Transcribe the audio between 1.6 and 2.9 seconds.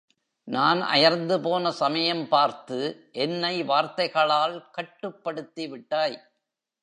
சமயம் பார்த்து,